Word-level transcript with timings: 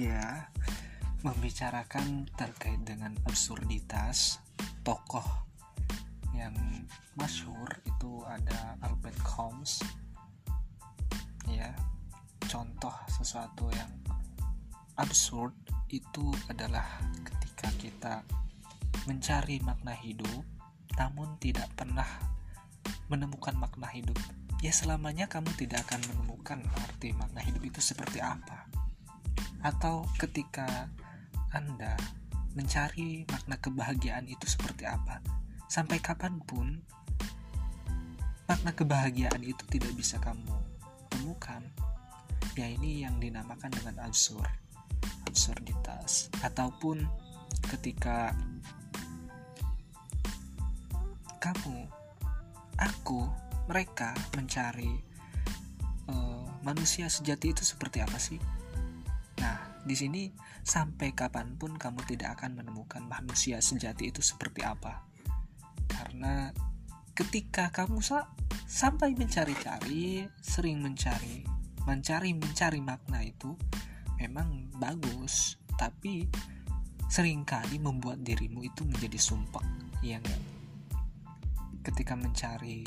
ya 0.00 0.48
membicarakan 1.20 2.24
terkait 2.32 2.80
dengan 2.88 3.12
absurditas 3.28 4.40
tokoh 4.80 5.44
yang 6.32 6.56
masyhur 7.20 7.68
itu 7.84 8.24
ada 8.24 8.80
Albert 8.80 9.20
Holmes 9.36 9.84
ya 11.52 11.76
contoh 12.48 12.96
sesuatu 13.12 13.68
yang 13.76 13.92
absurd 14.96 15.52
itu 15.92 16.32
adalah 16.48 17.04
ketika 17.20 17.68
kita 17.76 18.14
mencari 19.04 19.60
makna 19.60 19.92
hidup 19.92 20.48
namun 20.96 21.36
tidak 21.44 21.68
pernah 21.76 22.08
menemukan 23.12 23.56
makna 23.56 23.88
hidup. 23.92 24.16
Ya 24.60 24.72
selamanya 24.72 25.28
kamu 25.28 25.52
tidak 25.56 25.88
akan 25.88 26.04
menemukan 26.12 26.60
arti 26.88 27.16
makna 27.16 27.40
hidup 27.40 27.64
itu 27.64 27.80
seperti 27.80 28.20
apa 28.20 28.59
atau 29.60 30.08
ketika 30.16 30.88
anda 31.52 31.96
mencari 32.54 33.26
makna 33.30 33.56
kebahagiaan 33.58 34.26
itu 34.26 34.46
seperti 34.46 34.86
apa. 34.86 35.22
Sampai 35.70 36.02
kapan 36.02 36.42
pun, 36.42 36.82
makna 38.50 38.74
kebahagiaan 38.74 39.42
itu 39.46 39.62
tidak 39.70 39.94
bisa 39.94 40.18
kamu 40.18 40.50
temukan. 41.10 41.62
Ya 42.58 42.66
ini 42.66 43.06
yang 43.06 43.22
dinamakan 43.22 43.70
dengan 43.70 44.02
absurd, 44.02 44.50
absurditas. 45.30 46.26
Ataupun 46.42 47.06
ketika 47.70 48.34
kamu, 51.38 51.86
aku, 52.82 53.30
mereka 53.70 54.10
mencari 54.34 54.90
uh, 56.10 56.44
manusia 56.66 57.06
sejati 57.06 57.54
itu 57.54 57.62
seperti 57.62 58.02
apa 58.02 58.18
sih? 58.18 58.42
Di 59.90 59.98
sini, 59.98 60.30
sampai 60.62 61.10
kapan 61.18 61.58
pun 61.58 61.74
kamu 61.74 62.06
tidak 62.06 62.38
akan 62.38 62.62
menemukan 62.62 63.02
manusia 63.10 63.58
sejati 63.58 64.14
itu 64.14 64.22
seperti 64.22 64.62
apa. 64.62 65.02
Karena 65.90 66.54
ketika 67.10 67.74
kamu 67.74 67.98
sa 67.98 68.30
sampai 68.70 69.18
mencari-cari, 69.18 70.30
sering 70.38 70.78
mencari, 70.78 71.42
mencari-mencari 71.90 72.78
makna 72.78 73.18
itu 73.26 73.58
memang 74.14 74.70
bagus, 74.78 75.58
tapi 75.74 76.30
sering 77.10 77.42
kali 77.42 77.82
membuat 77.82 78.22
dirimu 78.22 78.62
itu 78.62 78.86
menjadi 78.86 79.18
sumpah, 79.18 79.66
ya 80.06 80.22
enggak? 80.22 80.38
Ketika 81.82 82.14
mencari 82.14 82.86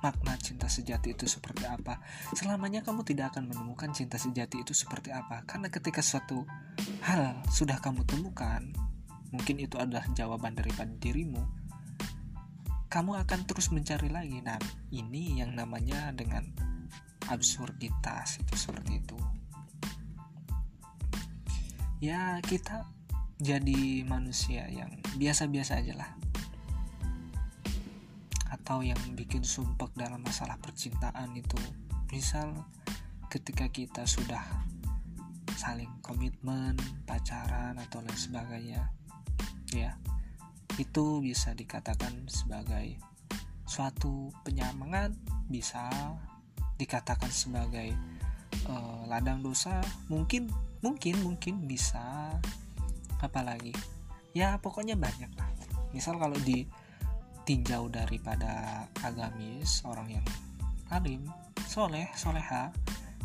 makna 0.00 0.36
cinta 0.40 0.66
sejati 0.66 1.12
itu 1.12 1.28
seperti 1.28 1.68
apa. 1.68 2.00
Selamanya 2.32 2.80
kamu 2.80 3.04
tidak 3.04 3.36
akan 3.36 3.52
menemukan 3.52 3.92
cinta 3.92 4.16
sejati 4.16 4.64
itu 4.64 4.72
seperti 4.72 5.12
apa. 5.12 5.44
Karena 5.44 5.68
ketika 5.68 6.00
suatu 6.00 6.48
hal 7.04 7.40
sudah 7.52 7.76
kamu 7.80 8.04
temukan, 8.08 8.64
mungkin 9.32 9.60
itu 9.60 9.76
adalah 9.76 10.04
jawaban 10.16 10.56
daripada 10.56 10.90
dirimu, 10.98 11.44
kamu 12.88 13.20
akan 13.22 13.40
terus 13.44 13.68
mencari 13.70 14.08
lagi. 14.08 14.40
Nah, 14.40 14.58
ini 14.90 15.38
yang 15.38 15.52
namanya 15.52 16.10
dengan 16.16 16.48
absurditas 17.28 18.40
itu 18.40 18.54
seperti 18.56 19.04
itu. 19.04 19.18
Ya, 22.00 22.40
kita 22.40 22.88
jadi 23.36 24.08
manusia 24.08 24.64
yang 24.72 25.00
biasa-biasa 25.20 25.84
aja 25.84 25.96
lah 25.96 26.10
atau 28.70 28.86
yang 28.86 29.02
bikin 29.18 29.42
sumpek 29.42 29.90
dalam 29.98 30.22
masalah 30.22 30.54
percintaan 30.62 31.34
itu. 31.34 31.58
Misal 32.14 32.54
ketika 33.26 33.66
kita 33.66 34.06
sudah 34.06 34.46
saling 35.58 35.90
komitmen 36.06 36.78
pacaran 37.02 37.74
atau 37.82 37.98
lain 37.98 38.14
sebagainya 38.14 38.94
ya 39.74 39.98
itu 40.78 41.18
bisa 41.18 41.50
dikatakan 41.50 42.30
sebagai 42.30 42.94
suatu 43.66 44.30
penyemangat 44.46 45.18
bisa 45.50 45.90
dikatakan 46.78 47.34
sebagai 47.34 47.90
uh, 48.70 49.02
ladang 49.10 49.42
dosa 49.42 49.82
mungkin 50.06 50.46
mungkin 50.78 51.18
mungkin 51.26 51.66
bisa. 51.66 52.38
Apalagi? 53.18 53.74
Ya 54.30 54.62
pokoknya 54.62 54.94
banyak 54.94 55.34
lah 55.34 55.50
misal 55.90 56.22
kalau 56.22 56.38
di 56.46 56.70
tinjau 57.50 57.90
daripada 57.90 58.86
agamis 59.02 59.82
orang 59.82 60.22
yang 60.22 60.26
alim 60.94 61.26
soleh 61.66 62.06
soleha 62.14 62.70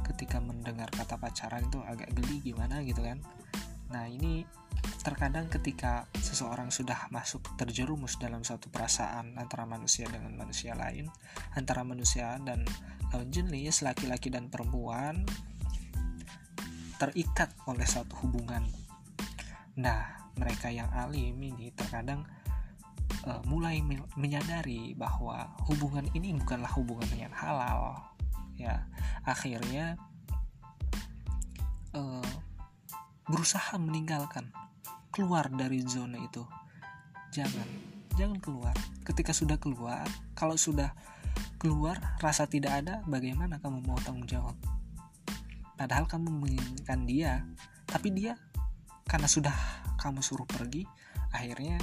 ketika 0.01 0.41
mendengar 0.41 0.89
kata 0.89 1.13
pacaran 1.21 1.61
itu 1.69 1.77
agak 1.85 2.09
geli 2.17 2.41
gimana 2.41 2.81
gitu 2.81 3.05
kan. 3.05 3.21
Nah 3.93 4.09
ini 4.09 4.41
terkadang 5.05 5.45
ketika 5.45 6.09
seseorang 6.17 6.73
sudah 6.73 7.05
masuk 7.13 7.53
terjerumus 7.53 8.17
dalam 8.17 8.41
satu 8.41 8.65
perasaan 8.73 9.37
antara 9.37 9.69
manusia 9.69 10.09
dengan 10.09 10.33
manusia 10.33 10.73
lain 10.73 11.05
antara 11.53 11.85
manusia 11.85 12.41
dan 12.41 12.65
lawan 13.13 13.29
jenis 13.29 13.85
laki-laki 13.85 14.33
dan 14.33 14.49
perempuan 14.49 15.21
terikat 16.97 17.53
oleh 17.69 17.85
suatu 17.85 18.25
hubungan. 18.25 18.65
Nah 19.77 20.33
mereka 20.33 20.73
yang 20.73 20.89
alim 20.97 21.37
ini 21.37 21.69
terkadang 21.77 22.25
uh, 23.25 23.41
mulai 23.49 23.81
menyadari 24.15 24.93
bahwa 24.93 25.49
hubungan 25.67 26.05
ini 26.13 26.33
bukanlah 26.37 26.69
hubungan 26.77 27.09
yang 27.17 27.33
halal 27.33 27.97
ya. 28.55 28.85
Akhirnya 29.25 29.97
uh, 31.97 32.33
berusaha 33.25 33.75
meninggalkan 33.81 34.53
keluar 35.09 35.49
dari 35.49 35.81
zona 35.83 36.21
itu. 36.21 36.45
Jangan 37.33 37.67
jangan 38.15 38.39
keluar. 38.39 38.75
Ketika 39.03 39.33
sudah 39.33 39.57
keluar 39.57 40.05
kalau 40.37 40.55
sudah 40.55 40.93
keluar 41.59 41.99
rasa 42.21 42.47
tidak 42.47 42.85
ada 42.85 43.01
bagaimana 43.09 43.59
kamu 43.59 43.83
mau 43.83 43.97
tanggung 43.99 44.29
jawab? 44.29 44.55
Padahal 45.75 46.07
kamu 46.07 46.31
menginginkan 46.31 47.03
dia 47.03 47.43
tapi 47.89 48.13
dia 48.13 48.39
karena 49.05 49.29
sudah 49.29 49.53
kamu 49.99 50.23
suruh 50.23 50.47
pergi 50.47 50.87
akhirnya 51.35 51.77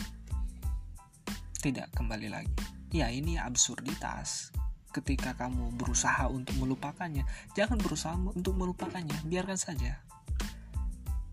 tidak 1.63 1.95
kembali 1.95 2.27
lagi. 2.27 2.51
Ya, 2.91 3.07
ini 3.15 3.39
absurditas. 3.39 4.51
Ketika 4.91 5.33
kamu 5.39 5.79
berusaha 5.79 6.27
untuk 6.29 6.59
melupakannya, 6.59 7.25
jangan 7.55 7.79
berusaha 7.79 8.13
untuk 8.19 8.59
melupakannya, 8.59 9.15
biarkan 9.25 9.57
saja. 9.57 10.03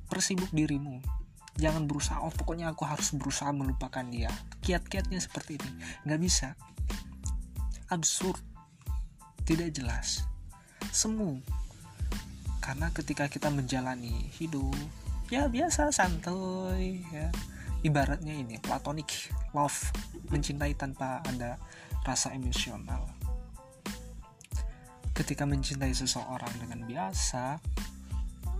Persibuk 0.07 0.47
dirimu. 0.53 1.01
Jangan 1.59 1.89
berusaha, 1.89 2.23
oh 2.23 2.31
pokoknya 2.31 2.71
aku 2.71 2.87
harus 2.87 3.11
berusaha 3.11 3.51
melupakan 3.51 4.05
dia. 4.07 4.31
Kiat-kiatnya 4.63 5.19
seperti 5.19 5.59
ini. 5.59 5.71
Nggak 6.07 6.21
bisa. 6.23 6.47
Absurd. 7.91 8.39
Tidak 9.43 9.67
jelas. 9.75 10.23
Semu. 10.93 11.41
Karena 12.63 12.93
ketika 12.95 13.27
kita 13.27 13.51
menjalani 13.51 14.29
hidup, 14.39 14.77
ya 15.27 15.49
biasa 15.49 15.89
santuy 15.91 17.01
ya 17.11 17.33
ibaratnya 17.83 18.35
ini 18.35 18.59
platonic 18.59 19.31
love 19.55 19.95
mencintai 20.27 20.75
tanpa 20.75 21.23
ada 21.23 21.55
rasa 22.03 22.35
emosional. 22.35 23.07
Ketika 25.15 25.43
mencintai 25.43 25.91
seseorang 25.91 26.51
dengan 26.59 26.87
biasa 26.87 27.59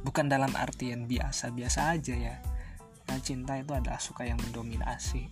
bukan 0.04 0.32
dalam 0.32 0.52
artian 0.56 1.08
biasa-biasa 1.08 1.96
aja 1.96 2.16
ya. 2.16 2.36
Nah, 3.10 3.20
cinta 3.26 3.58
itu 3.58 3.72
adalah 3.74 4.00
suka 4.00 4.28
yang 4.28 4.38
mendominasi. 4.40 5.28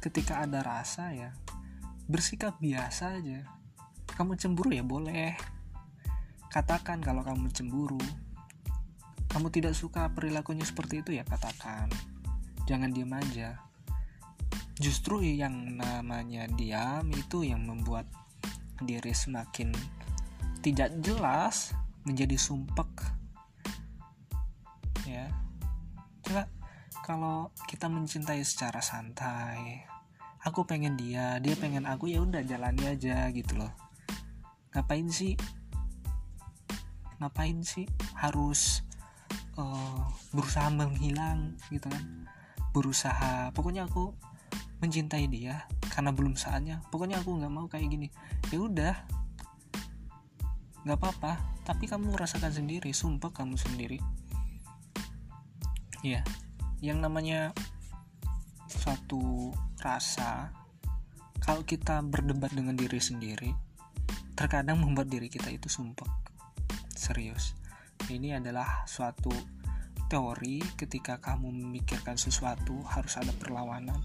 Ketika 0.00 0.46
ada 0.46 0.62
rasa 0.62 1.10
ya 1.10 1.30
bersikap 2.06 2.58
biasa 2.62 3.18
aja. 3.18 3.42
Kamu 4.14 4.38
cemburu 4.38 4.70
ya 4.70 4.86
boleh. 4.86 5.34
Katakan 6.48 7.02
kalau 7.02 7.26
kamu 7.26 7.50
cemburu 7.52 8.00
kamu 9.36 9.52
tidak 9.52 9.76
suka 9.76 10.08
perilakunya 10.16 10.64
seperti 10.64 11.04
itu 11.04 11.12
ya 11.12 11.24
katakan. 11.28 11.92
Jangan 12.64 12.88
diam 12.88 13.12
aja. 13.12 13.60
Justru 14.80 15.20
yang 15.20 15.76
namanya 15.76 16.48
diam 16.56 17.04
itu 17.12 17.44
yang 17.44 17.60
membuat 17.68 18.08
diri 18.80 19.12
semakin 19.12 19.76
tidak 20.64 20.96
jelas 21.04 21.76
menjadi 22.08 22.32
sumpek. 22.40 22.88
Ya. 25.04 25.28
Coba 26.24 26.48
kalau 27.04 27.52
kita 27.68 27.92
mencintai 27.92 28.40
secara 28.40 28.80
santai 28.80 29.84
aku 30.48 30.64
pengen 30.64 30.96
dia 30.96 31.36
dia 31.44 31.52
pengen 31.60 31.84
aku 31.84 32.08
ya 32.08 32.24
udah 32.24 32.40
jalani 32.40 32.88
aja 32.88 33.28
gitu 33.36 33.60
loh. 33.60 33.72
Ngapain 34.72 35.12
sih? 35.12 35.36
Ngapain 37.20 37.60
sih 37.60 37.84
harus 38.16 38.80
uh, 39.56 40.04
berusaha 40.32 40.68
menghilang 40.70 41.56
gitu 41.72 41.88
kan. 41.88 42.28
Berusaha 42.72 43.50
pokoknya 43.56 43.88
aku 43.88 44.12
mencintai 44.84 45.26
dia 45.32 45.64
karena 45.92 46.12
belum 46.12 46.36
saatnya. 46.36 46.84
Pokoknya 46.92 47.20
aku 47.24 47.36
nggak 47.36 47.52
mau 47.52 47.66
kayak 47.66 47.88
gini. 47.88 48.08
Ya 48.52 48.58
udah 48.60 48.94
nggak 50.86 50.98
apa-apa. 51.00 51.40
Tapi 51.66 51.90
kamu 51.90 52.14
rasakan 52.14 52.52
sendiri 52.52 52.92
sumpah 52.92 53.32
kamu 53.32 53.56
sendiri. 53.58 53.98
Ya 56.04 56.22
yang 56.84 57.00
namanya 57.00 57.56
suatu 58.68 59.50
rasa 59.80 60.52
kalau 61.40 61.64
kita 61.64 62.04
berdebat 62.04 62.52
dengan 62.52 62.76
diri 62.76 63.00
sendiri 63.00 63.50
terkadang 64.36 64.84
membuat 64.84 65.08
diri 65.08 65.32
kita 65.32 65.48
itu 65.48 65.72
sumpah. 65.72 66.06
Serius 66.92 67.65
ini 68.10 68.36
adalah 68.36 68.86
suatu 68.86 69.32
teori 70.06 70.62
ketika 70.78 71.18
kamu 71.18 71.50
memikirkan 71.50 72.14
sesuatu 72.14 72.78
harus 72.86 73.18
ada 73.18 73.34
perlawanan. 73.34 73.98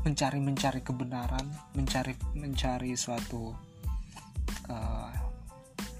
Mencari 0.00 0.40
mencari 0.40 0.80
kebenaran 0.80 1.44
mencari 1.76 2.16
mencari 2.32 2.96
suatu 2.96 3.52
uh, 4.72 5.12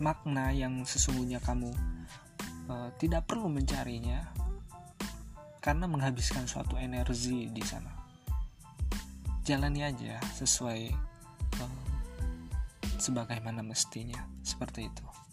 makna 0.01 0.57
yang 0.57 0.81
sesungguhnya 0.89 1.37
kamu 1.45 1.69
uh, 2.73 2.89
tidak 2.97 3.29
perlu 3.29 3.53
mencarinya 3.53 4.25
karena 5.61 5.85
menghabiskan 5.85 6.49
suatu 6.49 6.81
energi 6.81 7.53
di 7.53 7.61
sana. 7.61 7.93
Jalani 9.45 9.85
aja 9.85 10.17
sesuai 10.41 10.83
uh, 11.61 11.85
sebagaimana 12.97 13.61
mestinya. 13.61 14.25
Seperti 14.41 14.89
itu 14.89 15.30